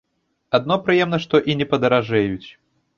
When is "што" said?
1.27-1.43